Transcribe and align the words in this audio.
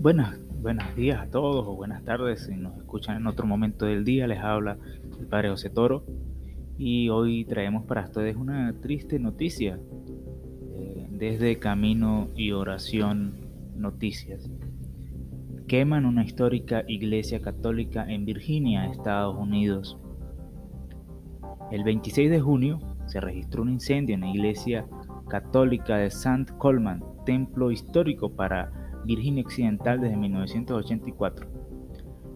Buenas, 0.00 0.40
buenos 0.62 0.96
días 0.96 1.20
a 1.20 1.30
todos 1.30 1.66
o 1.68 1.76
buenas 1.76 2.02
tardes 2.04 2.46
si 2.46 2.56
nos 2.56 2.74
escuchan 2.78 3.18
en 3.18 3.26
otro 3.26 3.46
momento 3.46 3.84
del 3.84 4.02
día. 4.02 4.26
Les 4.26 4.38
habla 4.38 4.78
el 5.18 5.26
Padre 5.26 5.50
José 5.50 5.68
Toro 5.68 6.06
y 6.78 7.10
hoy 7.10 7.44
traemos 7.44 7.84
para 7.84 8.04
ustedes 8.04 8.34
una 8.34 8.72
triste 8.80 9.18
noticia 9.18 9.78
eh, 10.72 11.06
desde 11.10 11.58
Camino 11.58 12.28
y 12.34 12.52
Oración 12.52 13.34
Noticias. 13.76 14.50
Queman 15.68 16.06
una 16.06 16.24
histórica 16.24 16.82
iglesia 16.88 17.42
católica 17.42 18.10
en 18.10 18.24
Virginia, 18.24 18.86
Estados 18.86 19.36
Unidos. 19.36 19.98
El 21.70 21.84
26 21.84 22.30
de 22.30 22.40
junio 22.40 22.78
se 23.04 23.20
registró 23.20 23.60
un 23.60 23.68
incendio 23.68 24.14
en 24.14 24.22
la 24.22 24.30
iglesia 24.30 24.86
católica 25.28 25.98
de 25.98 26.06
St. 26.06 26.54
Coleman, 26.56 27.04
templo 27.26 27.70
histórico 27.70 28.34
para 28.34 28.79
Virginia 29.04 29.42
Occidental 29.44 30.00
desde 30.00 30.16
1984. 30.16 31.46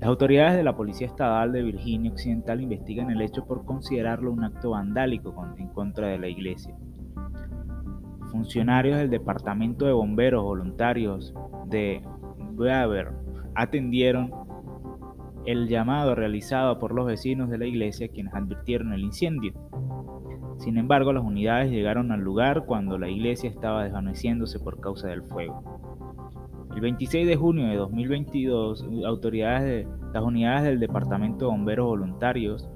Las 0.00 0.08
autoridades 0.08 0.56
de 0.56 0.62
la 0.62 0.76
Policía 0.76 1.06
Estatal 1.06 1.52
de 1.52 1.62
Virginia 1.62 2.10
Occidental 2.10 2.62
investigan 2.62 3.10
el 3.10 3.20
hecho 3.20 3.44
por 3.44 3.64
considerarlo 3.64 4.32
un 4.32 4.44
acto 4.44 4.70
vandálico 4.70 5.34
en 5.58 5.68
contra 5.68 6.08
de 6.08 6.18
la 6.18 6.28
iglesia. 6.28 6.74
Funcionarios 8.30 8.96
del 8.96 9.10
Departamento 9.10 9.84
de 9.84 9.92
Bomberos 9.92 10.42
Voluntarios 10.42 11.34
de 11.66 12.02
Weaver 12.56 13.12
atendieron 13.54 14.32
el 15.46 15.68
llamado 15.68 16.14
realizado 16.14 16.78
por 16.78 16.94
los 16.94 17.06
vecinos 17.06 17.50
de 17.50 17.58
la 17.58 17.66
iglesia 17.66 18.08
quienes 18.08 18.34
advirtieron 18.34 18.92
el 18.92 19.00
incendio. 19.00 19.52
Sin 20.58 20.76
embargo, 20.76 21.12
las 21.12 21.24
unidades 21.24 21.70
llegaron 21.70 22.12
al 22.12 22.20
lugar 22.20 22.66
cuando 22.66 22.98
la 22.98 23.08
iglesia 23.08 23.48
estaba 23.48 23.84
desvaneciéndose 23.84 24.60
por 24.60 24.80
causa 24.80 25.08
del 25.08 25.22
fuego. 25.22 25.62
El 26.74 26.80
26 26.80 27.26
de 27.26 27.36
junio 27.36 27.66
de 27.66 27.76
2022, 27.76 28.86
autoridades 29.04 29.64
de, 29.64 29.88
las 30.14 30.22
unidades 30.22 30.64
del 30.64 30.78
Departamento 30.78 31.46
de 31.46 31.50
Bomberos 31.50 31.86
Voluntarios 31.86 32.70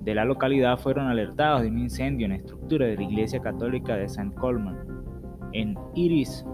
de 0.00 0.14
la 0.14 0.24
localidad 0.24 0.78
fueron 0.78 1.06
alertados 1.06 1.62
de 1.62 1.68
un 1.68 1.78
incendio 1.78 2.24
en 2.24 2.30
la 2.32 2.38
estructura 2.38 2.86
de 2.86 2.96
la 2.96 3.02
Iglesia 3.02 3.40
Católica 3.40 3.94
de 3.96 4.04
St. 4.04 4.32
Coleman, 4.36 4.78
en 5.52 5.76
Iris. 5.94 6.46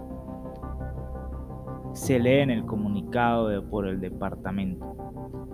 Se 1.93 2.19
lee 2.19 2.41
en 2.41 2.51
el 2.51 2.65
comunicado 2.65 3.63
por 3.69 3.87
el 3.87 4.01
departamento. 4.01 4.93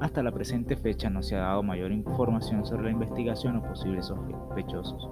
Hasta 0.02 0.23
la 0.23 0.31
presente 0.31 0.75
fecha 0.75 1.11
no 1.11 1.22
se 1.22 1.36
ha 1.36 1.41
dado 1.41 1.61
mayor 1.61 1.91
información 1.91 2.66
sobre 2.66 2.86
la 2.86 2.91
investigación 2.91 3.58
o 3.58 3.64
posibles 3.64 4.08
sospechosos 4.08 5.08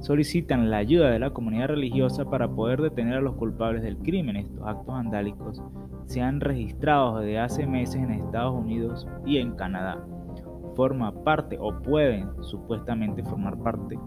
solicitan 0.00 0.70
la 0.70 0.78
ayuda 0.78 1.10
de 1.10 1.18
la 1.18 1.30
comunidad 1.30 1.68
religiosa 1.68 2.24
para 2.24 2.48
poder 2.48 2.80
detener 2.80 3.14
a 3.14 3.20
los 3.20 3.36
culpables 3.36 3.82
del 3.82 3.98
crimen. 3.98 4.36
Estos 4.36 4.66
actos 4.66 4.86
vandálicos 4.86 5.62
se 6.06 6.20
han 6.20 6.40
registrado 6.40 7.20
desde 7.20 7.38
hace 7.38 7.66
meses 7.66 7.96
en 7.96 8.10
Estados 8.10 8.54
Unidos 8.54 9.06
y 9.24 9.38
en 9.38 9.52
Canadá. 9.52 10.04
Forma 10.74 11.12
parte 11.22 11.58
o 11.60 11.78
pueden 11.82 12.28
supuestamente 12.42 13.22
formar 13.22 13.58
parte 13.58 13.98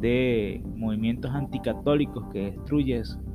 de 0.00 0.62
movimientos 0.76 1.32
anticatólicos 1.34 2.24
que 2.32 2.56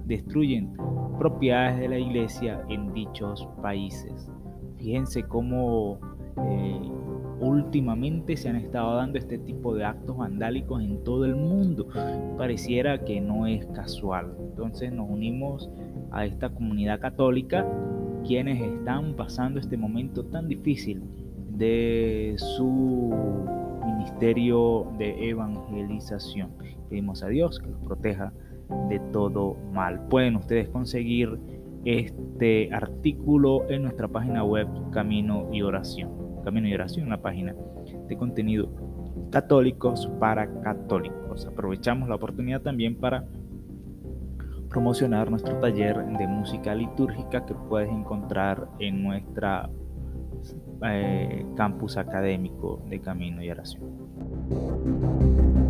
destruyen, 0.06 0.74
propiedades 1.18 1.80
de 1.80 1.90
la 1.90 1.98
iglesia 1.98 2.62
en 2.70 2.94
dichos 2.94 3.48
países. 3.62 4.32
Fíjense 4.78 5.24
cómo 5.24 6.00
eh, 6.46 6.82
últimamente 7.44 8.38
se 8.38 8.50
han 8.50 8.56
estado 8.56 8.96
dando 8.96 9.20
este 9.20 9.38
tipo 9.38 9.76
de 9.76 9.84
actos 9.84 10.18
vandálicos 10.18 10.82
en 10.82 11.04
todo 11.04 11.26
el 11.26 11.36
mundo. 11.36 11.88
Pareciera 12.38 13.04
que 13.04 13.22
no 13.22 13.46
es 13.48 13.66
casual. 13.68 14.36
Entonces 14.40 14.92
nos 14.92 15.10
unimos 15.10 15.70
a 16.12 16.26
esta 16.26 16.50
comunidad 16.50 17.00
católica 17.00 17.68
quienes 18.26 18.62
están 18.62 19.16
pasando 19.16 19.60
este 19.60 19.78
momento 19.78 20.24
tan 20.26 20.48
difícil 20.48 21.04
de 21.50 22.36
su 22.38 23.14
ministerio 23.86 24.88
de 24.98 25.30
evangelización. 25.30 26.52
Pedimos 26.90 27.24
a 27.24 27.28
Dios 27.28 27.60
que 27.60 27.68
los 27.68 27.80
proteja 27.82 28.34
de 28.90 29.00
todo 29.12 29.58
mal. 29.74 30.08
Pueden 30.08 30.38
ustedes 30.38 30.70
conseguir 30.70 31.38
este 31.86 32.74
artículo 32.74 33.70
en 33.70 33.84
nuestra 33.84 34.08
página 34.08 34.44
web 34.44 34.68
Camino 34.92 35.50
y 35.52 35.62
Oración. 35.62 36.23
Camino 36.44 36.68
y 36.68 36.74
Oración, 36.74 37.08
una 37.08 37.22
página 37.22 37.56
de 38.08 38.18
contenido 38.18 38.70
católicos 39.32 40.10
para 40.20 40.62
católicos. 40.62 41.46
Aprovechamos 41.46 42.10
la 42.10 42.16
oportunidad 42.16 42.62
también 42.62 42.96
para 42.96 43.26
promocionar 44.70 45.30
nuestro 45.30 45.60
taller 45.60 46.04
de 46.04 46.28
música 46.28 46.74
litúrgica 46.74 47.46
que 47.46 47.54
puedes 47.54 47.90
encontrar 47.90 48.68
en 48.80 49.04
nuestra 49.04 49.70
eh, 50.86 51.46
campus 51.56 51.98
académico 51.98 52.82
de 52.90 53.00
Camino 53.00 53.44
y 53.44 53.52
Oración. 53.52 55.63